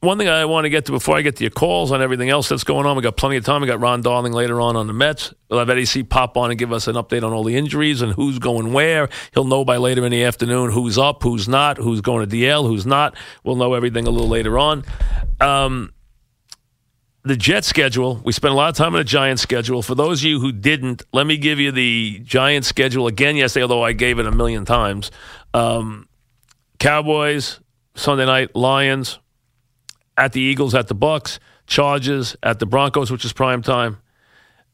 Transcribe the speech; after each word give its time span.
One 0.00 0.16
thing 0.16 0.28
I 0.28 0.44
want 0.44 0.64
to 0.64 0.68
get 0.68 0.84
to 0.84 0.92
before 0.92 1.16
I 1.16 1.22
get 1.22 1.34
to 1.36 1.42
your 1.42 1.50
calls 1.50 1.90
on 1.90 2.00
everything 2.00 2.28
else 2.28 2.48
that's 2.48 2.62
going 2.62 2.86
on, 2.86 2.96
we 2.96 3.02
got 3.02 3.16
plenty 3.16 3.36
of 3.36 3.44
time. 3.44 3.62
We 3.62 3.66
got 3.66 3.80
Ron 3.80 4.00
Darling 4.00 4.32
later 4.32 4.60
on 4.60 4.76
on 4.76 4.86
the 4.86 4.92
Mets. 4.92 5.34
We'll 5.50 5.58
have 5.58 5.68
Eddie 5.68 5.86
C 5.86 6.04
pop 6.04 6.36
on 6.36 6.50
and 6.50 6.58
give 6.58 6.72
us 6.72 6.86
an 6.86 6.94
update 6.94 7.24
on 7.24 7.32
all 7.32 7.42
the 7.42 7.56
injuries 7.56 8.00
and 8.00 8.12
who's 8.12 8.38
going 8.38 8.72
where. 8.72 9.08
He'll 9.34 9.42
know 9.42 9.64
by 9.64 9.76
later 9.76 10.04
in 10.04 10.12
the 10.12 10.22
afternoon 10.22 10.70
who's 10.70 10.98
up, 10.98 11.24
who's 11.24 11.48
not, 11.48 11.78
who's 11.78 12.00
going 12.00 12.28
to 12.28 12.36
DL, 12.36 12.64
who's 12.68 12.86
not. 12.86 13.16
We'll 13.42 13.56
know 13.56 13.74
everything 13.74 14.06
a 14.06 14.10
little 14.10 14.28
later 14.28 14.56
on. 14.56 14.84
Um, 15.40 15.92
the 17.24 17.36
Jet 17.36 17.64
schedule, 17.64 18.20
we 18.24 18.32
spent 18.32 18.52
a 18.52 18.56
lot 18.56 18.68
of 18.68 18.76
time 18.76 18.94
on 18.94 19.00
the 19.00 19.04
Giants 19.04 19.42
schedule. 19.42 19.82
For 19.82 19.96
those 19.96 20.20
of 20.20 20.26
you 20.26 20.38
who 20.38 20.52
didn't, 20.52 21.02
let 21.12 21.26
me 21.26 21.36
give 21.36 21.58
you 21.58 21.72
the 21.72 22.20
Giants 22.20 22.68
schedule 22.68 23.08
again 23.08 23.34
yesterday, 23.34 23.62
although 23.62 23.82
I 23.82 23.94
gave 23.94 24.20
it 24.20 24.26
a 24.26 24.32
million 24.32 24.64
times. 24.64 25.10
Um, 25.52 26.08
Cowboys, 26.78 27.58
Sunday 27.96 28.26
night, 28.26 28.54
Lions, 28.54 29.18
at 30.18 30.32
the 30.32 30.40
Eagles, 30.40 30.74
at 30.74 30.88
the 30.88 30.94
Bucs, 30.94 31.38
Chargers, 31.66 32.36
at 32.42 32.58
the 32.58 32.66
Broncos, 32.66 33.10
which 33.10 33.24
is 33.24 33.32
prime 33.32 33.62
time, 33.62 33.98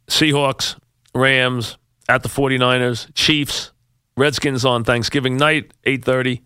Seahawks, 0.08 0.76
Rams, 1.14 1.76
at 2.08 2.22
the 2.22 2.28
49ers, 2.28 3.08
Chiefs, 3.14 3.70
Redskins 4.16 4.64
on 4.64 4.84
Thanksgiving 4.84 5.36
night, 5.36 5.72
8:30, 5.84 6.40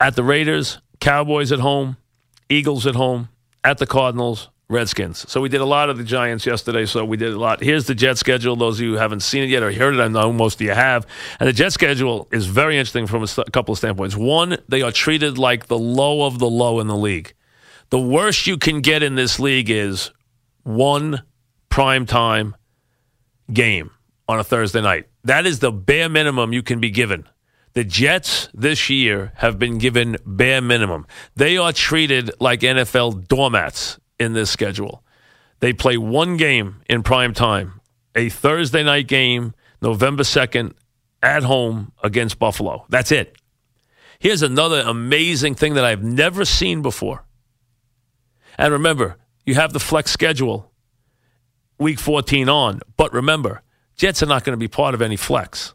at 0.00 0.14
the 0.14 0.22
Raiders, 0.22 0.78
Cowboys 1.00 1.52
at 1.52 1.58
home, 1.58 1.96
Eagles 2.48 2.86
at 2.86 2.94
home, 2.94 3.28
at 3.64 3.78
the 3.78 3.86
Cardinals, 3.86 4.48
Redskins. 4.68 5.28
So 5.30 5.40
we 5.40 5.48
did 5.48 5.60
a 5.60 5.66
lot 5.66 5.90
of 5.90 5.98
the 5.98 6.04
Giants 6.04 6.46
yesterday. 6.46 6.86
So 6.86 7.04
we 7.04 7.16
did 7.16 7.32
a 7.32 7.38
lot. 7.38 7.60
Here's 7.60 7.86
the 7.86 7.94
Jet 7.94 8.18
schedule. 8.18 8.56
Those 8.56 8.78
of 8.78 8.84
you 8.84 8.92
who 8.92 8.98
haven't 8.98 9.20
seen 9.20 9.42
it 9.42 9.50
yet 9.50 9.62
or 9.62 9.72
heard 9.72 9.94
it, 9.94 10.00
I 10.00 10.08
know 10.08 10.32
most 10.32 10.60
of 10.60 10.62
you 10.62 10.72
have. 10.72 11.06
And 11.38 11.48
the 11.48 11.52
Jet 11.52 11.72
schedule 11.72 12.28
is 12.32 12.46
very 12.46 12.78
interesting 12.78 13.06
from 13.06 13.22
a 13.22 13.50
couple 13.50 13.72
of 13.72 13.78
standpoints. 13.78 14.16
One, 14.16 14.56
they 14.68 14.82
are 14.82 14.92
treated 14.92 15.38
like 15.38 15.66
the 15.66 15.78
low 15.78 16.24
of 16.24 16.38
the 16.38 16.48
low 16.48 16.80
in 16.80 16.86
the 16.86 16.96
league. 16.96 17.34
The 17.92 18.00
worst 18.00 18.46
you 18.46 18.56
can 18.56 18.80
get 18.80 19.02
in 19.02 19.16
this 19.16 19.38
league 19.38 19.68
is 19.68 20.12
one 20.62 21.24
prime 21.68 22.06
time 22.06 22.56
game 23.52 23.90
on 24.26 24.40
a 24.40 24.44
Thursday 24.44 24.80
night. 24.80 25.08
That 25.24 25.44
is 25.44 25.58
the 25.58 25.70
bare 25.70 26.08
minimum 26.08 26.54
you 26.54 26.62
can 26.62 26.80
be 26.80 26.88
given. 26.88 27.28
The 27.74 27.84
Jets 27.84 28.48
this 28.54 28.88
year 28.88 29.32
have 29.36 29.58
been 29.58 29.76
given 29.76 30.16
bare 30.24 30.62
minimum. 30.62 31.06
They 31.36 31.58
are 31.58 31.70
treated 31.70 32.30
like 32.40 32.60
NFL 32.60 33.28
doormats 33.28 33.98
in 34.18 34.32
this 34.32 34.48
schedule. 34.50 35.04
They 35.60 35.74
play 35.74 35.98
one 35.98 36.38
game 36.38 36.80
in 36.88 37.02
prime 37.02 37.34
time, 37.34 37.82
a 38.14 38.30
Thursday 38.30 38.82
night 38.82 39.06
game, 39.06 39.52
November 39.82 40.22
2nd, 40.22 40.72
at 41.22 41.42
home 41.42 41.92
against 42.02 42.38
Buffalo. 42.38 42.86
That's 42.88 43.12
it. 43.12 43.36
Here's 44.18 44.40
another 44.40 44.80
amazing 44.80 45.56
thing 45.56 45.74
that 45.74 45.84
I've 45.84 46.02
never 46.02 46.46
seen 46.46 46.80
before. 46.80 47.26
And 48.58 48.72
remember, 48.72 49.16
you 49.44 49.54
have 49.54 49.72
the 49.72 49.80
flex 49.80 50.10
schedule 50.10 50.70
week 51.78 51.98
14 51.98 52.48
on. 52.48 52.80
But 52.96 53.12
remember, 53.12 53.62
Jets 53.96 54.22
are 54.22 54.26
not 54.26 54.44
going 54.44 54.54
to 54.54 54.60
be 54.60 54.68
part 54.68 54.94
of 54.94 55.02
any 55.02 55.16
flex. 55.16 55.74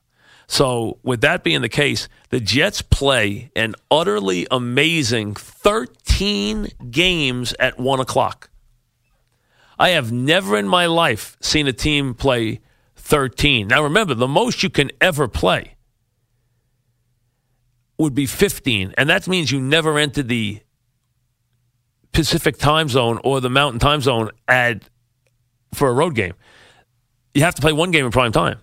So, 0.49 0.99
with 1.03 1.21
that 1.21 1.43
being 1.43 1.61
the 1.61 1.69
case, 1.69 2.07
the 2.29 2.39
Jets 2.39 2.81
play 2.81 3.51
an 3.55 3.75
utterly 3.91 4.47
amazing 4.49 5.35
13 5.35 6.69
games 6.89 7.53
at 7.59 7.77
1 7.77 7.99
o'clock. 7.99 8.49
I 9.77 9.89
have 9.89 10.11
never 10.11 10.57
in 10.57 10.67
my 10.67 10.85
life 10.85 11.37
seen 11.41 11.67
a 11.67 11.73
team 11.73 12.13
play 12.13 12.61
13. 12.95 13.67
Now, 13.67 13.83
remember, 13.83 14.13
the 14.13 14.27
most 14.27 14.63
you 14.63 14.69
can 14.69 14.89
ever 15.01 15.27
play 15.27 15.75
would 17.97 18.15
be 18.15 18.25
15, 18.25 18.93
and 18.97 19.09
that 19.09 19.27
means 19.27 19.51
you 19.51 19.59
never 19.59 19.97
entered 19.97 20.29
the 20.29 20.61
Pacific 22.17 22.57
time 22.57 22.89
zone 22.89 23.19
or 23.23 23.39
the 23.39 23.49
Mountain 23.49 23.77
time 23.77 24.01
zone 24.01 24.31
at 24.47 24.89
for 25.71 25.87
a 25.87 25.93
road 25.93 26.15
game. 26.15 26.33
You 27.35 27.43
have 27.43 27.53
to 27.53 27.61
play 27.61 27.73
one 27.73 27.91
game 27.91 28.05
in 28.05 28.11
prime 28.11 28.31
time. 28.31 28.57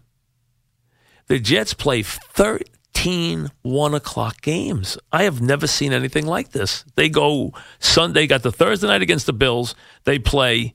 The 1.29 1.39
Jets 1.39 1.73
play 1.73 2.03
13 2.03 3.53
one 3.63 3.95
o'clock 3.95 4.41
games. 4.43 4.99
I 5.13 5.23
have 5.23 5.41
never 5.41 5.69
seen 5.69 5.93
anything 5.93 6.27
like 6.27 6.51
this. 6.51 6.85
They 6.97 7.09
go 7.09 7.53
Sunday, 7.79 8.27
got 8.27 8.43
the 8.43 8.51
Thursday 8.51 8.89
night 8.89 9.03
against 9.03 9.27
the 9.27 9.33
Bills. 9.33 9.77
They 10.03 10.19
play 10.19 10.75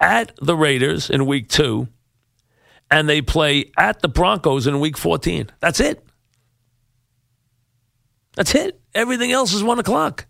at 0.00 0.32
the 0.40 0.56
Raiders 0.56 1.10
in 1.10 1.26
week 1.26 1.50
two, 1.50 1.86
and 2.90 3.10
they 3.10 3.20
play 3.20 3.72
at 3.76 4.00
the 4.00 4.08
Broncos 4.08 4.66
in 4.66 4.80
week 4.80 4.96
14. 4.96 5.50
That's 5.60 5.80
it. 5.80 6.02
That's 8.36 8.54
it. 8.54 8.80
Everything 8.94 9.32
else 9.32 9.52
is 9.52 9.62
one 9.62 9.78
o'clock. 9.78 10.26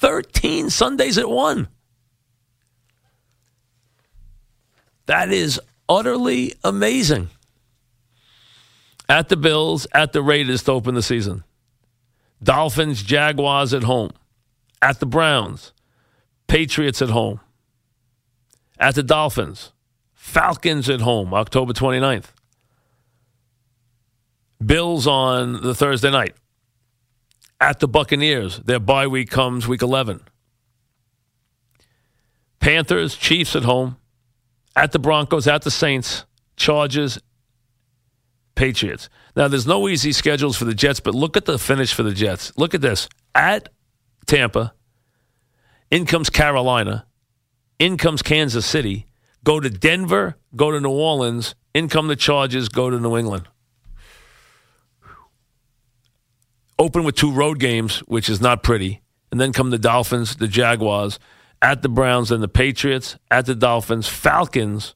13 0.00 0.70
Sundays 0.70 1.18
at 1.18 1.28
one. 1.28 1.68
That 5.06 5.32
is 5.32 5.60
utterly 5.88 6.54
amazing. 6.62 7.28
At 9.08 9.28
the 9.30 9.36
Bills, 9.36 9.86
at 9.92 10.12
the 10.12 10.22
Raiders 10.22 10.62
to 10.64 10.72
open 10.72 10.94
the 10.94 11.02
season. 11.02 11.44
Dolphins, 12.42 13.02
Jaguars 13.02 13.72
at 13.72 13.84
home. 13.84 14.10
At 14.80 15.00
the 15.00 15.06
Browns, 15.06 15.72
Patriots 16.46 17.02
at 17.02 17.10
home. 17.10 17.40
At 18.78 18.94
the 18.94 19.02
Dolphins, 19.02 19.72
Falcons 20.12 20.88
at 20.88 21.00
home, 21.00 21.34
October 21.34 21.72
29th. 21.72 22.26
Bills 24.64 25.06
on 25.06 25.62
the 25.62 25.74
Thursday 25.74 26.10
night. 26.10 26.34
At 27.60 27.80
the 27.80 27.88
Buccaneers, 27.88 28.58
their 28.60 28.78
bye 28.78 29.06
week 29.06 29.30
comes 29.30 29.66
week 29.66 29.82
11. 29.82 30.20
Panthers, 32.60 33.16
Chiefs 33.16 33.56
at 33.56 33.64
home. 33.64 33.96
At 34.76 34.92
the 34.92 34.98
Broncos, 34.98 35.48
at 35.48 35.62
the 35.62 35.70
Saints, 35.70 36.24
Chargers, 36.56 37.18
Patriots. 38.54 39.08
Now, 39.34 39.48
there's 39.48 39.66
no 39.66 39.88
easy 39.88 40.12
schedules 40.12 40.56
for 40.56 40.64
the 40.64 40.74
Jets, 40.74 41.00
but 41.00 41.14
look 41.14 41.36
at 41.36 41.46
the 41.46 41.58
finish 41.58 41.92
for 41.92 42.04
the 42.04 42.12
Jets. 42.12 42.52
Look 42.56 42.74
at 42.74 42.80
this. 42.80 43.08
At 43.34 43.70
Tampa, 44.26 44.74
in 45.90 46.06
comes 46.06 46.30
Carolina, 46.30 47.06
in 47.78 47.96
comes 47.96 48.22
Kansas 48.22 48.66
City, 48.66 49.06
go 49.42 49.58
to 49.58 49.70
Denver, 49.70 50.36
go 50.54 50.70
to 50.70 50.80
New 50.80 50.90
Orleans, 50.90 51.54
in 51.74 51.88
come 51.88 52.08
the 52.08 52.16
Chargers, 52.16 52.68
go 52.68 52.90
to 52.90 53.00
New 53.00 53.16
England. 53.16 53.48
Open 56.78 57.04
with 57.04 57.16
two 57.16 57.32
road 57.32 57.58
games, 57.58 57.98
which 58.00 58.28
is 58.28 58.40
not 58.40 58.62
pretty, 58.62 59.02
and 59.30 59.40
then 59.40 59.52
come 59.52 59.70
the 59.70 59.78
Dolphins, 59.78 60.36
the 60.36 60.48
Jaguars, 60.48 61.18
at 61.60 61.82
the 61.82 61.88
Browns, 61.88 62.30
and 62.30 62.42
the 62.42 62.48
Patriots, 62.48 63.16
at 63.30 63.46
the 63.46 63.54
Dolphins, 63.54 64.06
Falcons. 64.06 64.94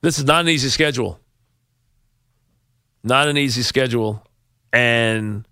This 0.00 0.18
is 0.18 0.24
not 0.24 0.40
an 0.40 0.48
easy 0.48 0.70
schedule. 0.70 1.20
Not 3.04 3.28
an 3.28 3.36
easy 3.36 3.62
schedule. 3.62 4.26
And 4.72 5.46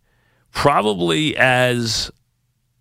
probably 0.52 1.36
as 1.36 2.10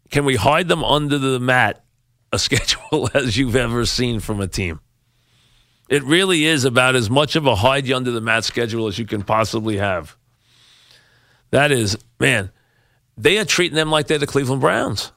can 0.10 0.26
we 0.26 0.36
hide 0.36 0.68
them 0.68 0.84
under 0.84 1.18
the 1.18 1.40
mat 1.40 1.84
a 2.32 2.40
schedule 2.40 3.10
as 3.14 3.38
you've 3.38 3.56
ever 3.56 3.86
seen 3.86 4.20
from 4.20 4.40
a 4.40 4.48
team. 4.48 4.80
It 5.90 6.04
really 6.04 6.46
is 6.46 6.66
about 6.66 6.96
as 6.96 7.10
much 7.10 7.36
of 7.36 7.48
a 7.48 7.56
hide 7.56 7.88
you 7.88 7.96
under 7.96 8.12
the 8.12 8.22
mat 8.22 8.44
schedule 8.44 8.88
as 8.88 9.00
you 9.00 9.06
can 9.06 9.24
possibly 9.24 9.78
have. 9.78 10.16
That 11.52 11.72
is, 11.72 11.98
man, 12.20 12.52
they 13.18 13.38
are 13.38 13.46
treating 13.46 13.76
them 13.76 13.90
like 13.90 14.08
they're 14.08 14.18
the 14.18 14.28
Cleveland 14.28 14.62
Browns. 14.62 15.12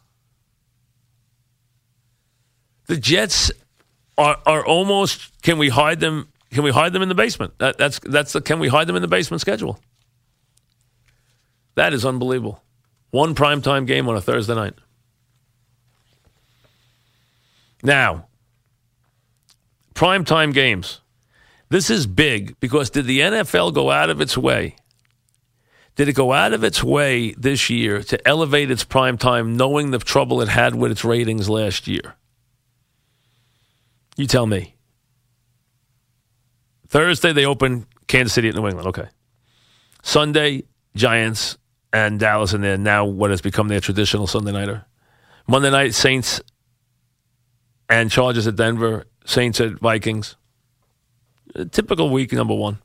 The 2.86 2.96
Jets 2.96 3.50
are 4.18 4.38
are 4.44 4.64
almost 4.64 5.40
can 5.42 5.58
we 5.58 5.68
hide 5.68 6.00
them 6.00 6.28
can 6.50 6.64
we 6.64 6.70
hide 6.70 6.92
them 6.92 7.02
in 7.02 7.08
the 7.08 7.14
basement? 7.14 7.58
That, 7.58 7.78
that's 7.78 7.98
that's 8.00 8.32
the 8.32 8.40
can 8.40 8.58
we 8.58 8.68
hide 8.68 8.86
them 8.86 8.96
in 8.96 9.02
the 9.02 9.08
basement 9.08 9.40
schedule? 9.40 9.78
That 11.74 11.94
is 11.94 12.04
unbelievable. 12.04 12.62
One 13.10 13.34
primetime 13.34 13.86
game 13.86 14.08
on 14.08 14.16
a 14.16 14.20
Thursday 14.20 14.54
night. 14.54 14.74
Now, 17.82 18.26
primetime 19.94 20.52
games. 20.52 21.00
This 21.68 21.88
is 21.88 22.06
big 22.06 22.58
because 22.60 22.90
did 22.90 23.06
the 23.06 23.20
NFL 23.20 23.72
go 23.72 23.90
out 23.90 24.10
of 24.10 24.20
its 24.20 24.36
way? 24.36 24.76
Did 25.94 26.08
it 26.08 26.14
go 26.14 26.32
out 26.32 26.52
of 26.52 26.64
its 26.64 26.82
way 26.82 27.32
this 27.32 27.68
year 27.68 28.02
to 28.04 28.28
elevate 28.28 28.70
its 28.70 28.84
prime 28.84 29.18
time, 29.18 29.56
knowing 29.56 29.90
the 29.90 29.98
trouble 29.98 30.40
it 30.40 30.48
had 30.48 30.74
with 30.74 30.90
its 30.90 31.04
ratings 31.04 31.50
last 31.50 31.86
year? 31.86 32.14
You 34.16 34.26
tell 34.26 34.46
me. 34.46 34.76
Thursday, 36.88 37.32
they 37.32 37.44
open 37.44 37.86
Kansas 38.06 38.32
City 38.32 38.48
at 38.48 38.54
New 38.54 38.66
England. 38.66 38.88
Okay. 38.88 39.08
Sunday, 40.02 40.64
Giants 40.94 41.58
and 41.92 42.18
Dallas, 42.18 42.52
and 42.52 42.64
then 42.64 42.82
now 42.82 43.04
what 43.04 43.30
has 43.30 43.40
become 43.40 43.68
their 43.68 43.80
traditional 43.80 44.26
Sunday 44.26 44.52
nighter. 44.52 44.86
Monday 45.46 45.70
night, 45.70 45.94
Saints 45.94 46.40
and 47.88 48.10
Chargers 48.10 48.46
at 48.46 48.56
Denver, 48.56 49.06
Saints 49.24 49.60
at 49.60 49.72
Vikings. 49.72 50.36
A 51.54 51.66
typical 51.66 52.08
week 52.10 52.32
number 52.32 52.54
one. 52.54 52.78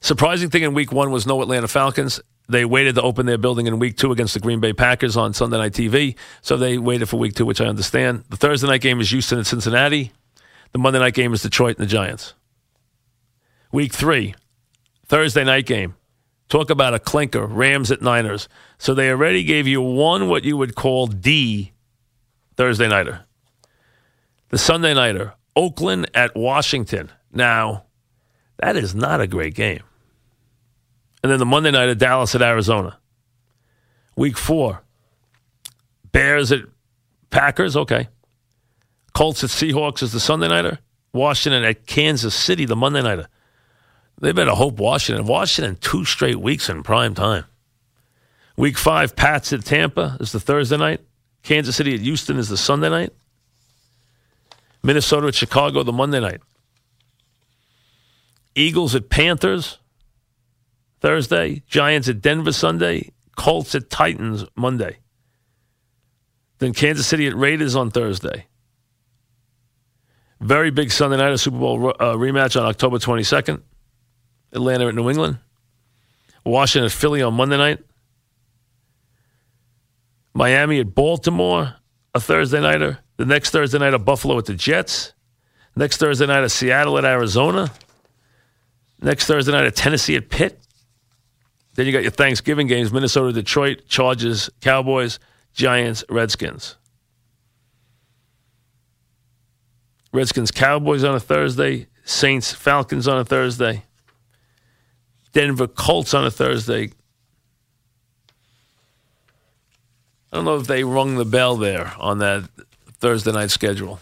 Surprising 0.00 0.48
thing 0.48 0.62
in 0.62 0.74
week 0.74 0.92
one 0.92 1.10
was 1.10 1.26
no 1.26 1.42
Atlanta 1.42 1.68
Falcons. 1.68 2.20
They 2.50 2.64
waited 2.64 2.94
to 2.94 3.02
open 3.02 3.26
their 3.26 3.36
building 3.36 3.66
in 3.66 3.78
week 3.78 3.96
two 3.96 4.10
against 4.10 4.32
the 4.32 4.40
Green 4.40 4.58
Bay 4.58 4.72
Packers 4.72 5.16
on 5.16 5.34
Sunday 5.34 5.58
Night 5.58 5.72
TV. 5.72 6.16
So 6.40 6.56
they 6.56 6.78
waited 6.78 7.08
for 7.08 7.18
week 7.18 7.34
two, 7.34 7.44
which 7.44 7.60
I 7.60 7.66
understand. 7.66 8.24
The 8.30 8.36
Thursday 8.38 8.66
night 8.66 8.80
game 8.80 9.00
is 9.00 9.10
Houston 9.10 9.38
and 9.38 9.46
Cincinnati. 9.46 10.12
The 10.72 10.78
Monday 10.78 10.98
night 10.98 11.14
game 11.14 11.34
is 11.34 11.42
Detroit 11.42 11.78
and 11.78 11.86
the 11.86 11.90
Giants. 11.90 12.34
Week 13.70 13.92
three, 13.92 14.34
Thursday 15.06 15.44
night 15.44 15.66
game. 15.66 15.94
Talk 16.48 16.70
about 16.70 16.94
a 16.94 16.98
clinker, 16.98 17.44
Rams 17.46 17.90
at 17.90 18.00
Niners. 18.00 18.48
So 18.78 18.94
they 18.94 19.10
already 19.10 19.44
gave 19.44 19.66
you 19.66 19.82
one 19.82 20.28
what 20.28 20.44
you 20.44 20.56
would 20.56 20.74
call 20.74 21.06
D 21.06 21.72
Thursday 22.56 22.88
nighter. 22.88 23.26
The 24.48 24.56
Sunday 24.56 24.94
nighter, 24.94 25.34
Oakland 25.54 26.10
at 26.14 26.34
Washington. 26.34 27.12
Now, 27.30 27.84
that 28.56 28.76
is 28.76 28.94
not 28.94 29.20
a 29.20 29.26
great 29.26 29.54
game. 29.54 29.82
And 31.22 31.32
then 31.32 31.38
the 31.38 31.46
Monday 31.46 31.70
nighter, 31.70 31.94
Dallas 31.94 32.34
at 32.34 32.42
Arizona. 32.42 32.98
Week 34.16 34.36
four, 34.36 34.82
Bears 36.12 36.52
at 36.52 36.60
Packers. 37.30 37.76
Okay. 37.76 38.08
Colts 39.14 39.42
at 39.42 39.50
Seahawks 39.50 40.02
is 40.02 40.12
the 40.12 40.20
Sunday 40.20 40.48
nighter. 40.48 40.78
Washington 41.12 41.64
at 41.64 41.86
Kansas 41.86 42.34
City, 42.34 42.64
the 42.64 42.76
Monday 42.76 43.02
nighter. 43.02 43.28
They 44.20 44.32
better 44.32 44.52
hope 44.52 44.78
Washington. 44.78 45.26
Washington, 45.26 45.76
two 45.80 46.04
straight 46.04 46.40
weeks 46.40 46.68
in 46.68 46.82
prime 46.82 47.14
time. 47.14 47.44
Week 48.56 48.76
five, 48.76 49.14
Pats 49.14 49.52
at 49.52 49.64
Tampa 49.64 50.16
is 50.20 50.32
the 50.32 50.40
Thursday 50.40 50.76
night. 50.76 51.00
Kansas 51.42 51.76
City 51.76 51.94
at 51.94 52.00
Houston 52.00 52.38
is 52.38 52.48
the 52.48 52.56
Sunday 52.56 52.88
night. 52.88 53.12
Minnesota 54.82 55.28
at 55.28 55.34
Chicago, 55.34 55.82
the 55.82 55.92
Monday 55.92 56.20
night. 56.20 56.40
Eagles 58.54 58.94
at 58.94 59.08
Panthers, 59.08 59.77
Thursday. 61.00 61.62
Giants 61.66 62.08
at 62.08 62.20
Denver, 62.20 62.52
Sunday. 62.52 63.10
Colts 63.36 63.74
at 63.74 63.88
Titans, 63.88 64.44
Monday. 64.56 64.98
Then 66.58 66.74
Kansas 66.74 67.06
City 67.06 67.26
at 67.26 67.36
Raiders 67.36 67.76
on 67.76 67.90
Thursday. 67.90 68.46
Very 70.40 70.70
big 70.70 70.90
Sunday 70.90 71.16
night, 71.16 71.32
a 71.32 71.38
Super 71.38 71.58
Bowl 71.58 71.88
uh, 71.88 72.14
rematch 72.14 72.60
on 72.60 72.66
October 72.66 72.98
22nd. 72.98 73.62
Atlanta 74.52 74.88
at 74.88 74.94
New 74.94 75.08
England. 75.08 75.38
Washington 76.44 76.86
at 76.86 76.92
Philly 76.92 77.22
on 77.22 77.34
Monday 77.34 77.56
night. 77.56 77.78
Miami 80.34 80.80
at 80.80 80.94
Baltimore, 80.94 81.74
a 82.14 82.20
Thursday 82.20 82.60
nighter. 82.60 82.98
The 83.16 83.26
next 83.26 83.50
Thursday 83.50 83.78
night, 83.78 83.94
at 83.94 84.04
Buffalo 84.04 84.38
at 84.38 84.46
the 84.46 84.54
Jets. 84.54 85.12
Next 85.74 85.98
Thursday 85.98 86.26
night, 86.26 86.44
at 86.44 86.50
Seattle 86.50 86.96
at 86.98 87.04
Arizona. 87.04 87.70
Next 89.00 89.26
Thursday 89.26 89.52
night, 89.52 89.64
at 89.64 89.74
Tennessee 89.74 90.16
at 90.16 90.28
Pitt. 90.28 90.60
Then 91.78 91.86
you 91.86 91.92
got 91.92 92.02
your 92.02 92.10
Thanksgiving 92.10 92.66
games 92.66 92.92
Minnesota, 92.92 93.32
Detroit, 93.32 93.82
Chargers, 93.86 94.50
Cowboys, 94.60 95.20
Giants, 95.54 96.02
Redskins. 96.10 96.74
Redskins, 100.12 100.50
Cowboys 100.50 101.04
on 101.04 101.14
a 101.14 101.20
Thursday. 101.20 101.86
Saints, 102.04 102.52
Falcons 102.52 103.06
on 103.06 103.20
a 103.20 103.24
Thursday. 103.24 103.84
Denver 105.32 105.68
Colts 105.68 106.14
on 106.14 106.24
a 106.24 106.32
Thursday. 106.32 106.90
I 110.32 110.36
don't 110.36 110.44
know 110.44 110.56
if 110.56 110.66
they 110.66 110.82
rung 110.82 111.14
the 111.14 111.24
bell 111.24 111.56
there 111.56 111.94
on 112.00 112.18
that 112.18 112.50
Thursday 112.98 113.30
night 113.30 113.52
schedule. 113.52 114.00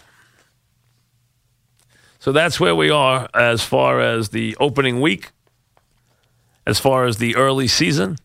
So 2.20 2.32
that's 2.32 2.58
where 2.58 2.74
we 2.74 2.88
are 2.88 3.28
as 3.34 3.62
far 3.62 4.00
as 4.00 4.30
the 4.30 4.56
opening 4.58 5.02
week, 5.02 5.32
as 6.66 6.78
far 6.78 7.06
as 7.06 7.18
the 7.18 7.36
early 7.36 7.68
season. 7.68 8.16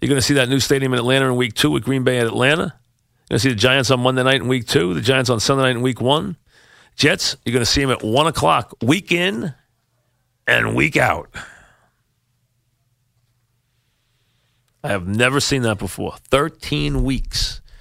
You're 0.00 0.08
going 0.08 0.20
to 0.20 0.26
see 0.26 0.34
that 0.34 0.48
new 0.48 0.60
stadium 0.60 0.92
in 0.92 0.98
Atlanta 0.98 1.26
in 1.26 1.36
week 1.36 1.54
two 1.54 1.70
with 1.70 1.84
Green 1.84 2.02
Bay 2.02 2.18
at 2.18 2.26
Atlanta. 2.26 2.62
You're 2.62 3.28
going 3.28 3.38
to 3.38 3.38
see 3.38 3.48
the 3.50 3.54
Giants 3.54 3.90
on 3.90 4.00
Monday 4.00 4.22
night 4.22 4.40
in 4.40 4.48
week 4.48 4.66
two, 4.66 4.94
the 4.94 5.00
Giants 5.00 5.30
on 5.30 5.40
Sunday 5.40 5.62
night 5.62 5.76
in 5.76 5.82
week 5.82 6.00
one. 6.00 6.36
Jets, 6.96 7.36
you're 7.44 7.52
going 7.52 7.64
to 7.64 7.70
see 7.70 7.80
them 7.80 7.90
at 7.90 8.02
1 8.02 8.26
o'clock, 8.26 8.74
week 8.82 9.12
in 9.12 9.54
and 10.46 10.74
week 10.74 10.96
out. 10.96 11.30
I 14.84 14.88
have 14.88 15.06
never 15.06 15.40
seen 15.40 15.62
that 15.62 15.78
before. 15.78 16.16
13 16.28 17.04
weeks 17.04 17.61